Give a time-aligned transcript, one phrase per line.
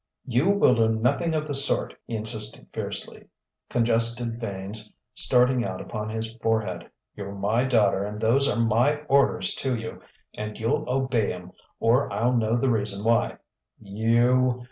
[0.25, 3.27] "You will do nothing of the sort," he insisted fiercely,
[3.69, 6.89] congested veins starting out upon his forehead.
[7.15, 10.01] "You're my daughter, and those are my orders to you,
[10.33, 13.37] and you'll obey 'em or I'll know the reason why.
[13.79, 14.59] You...."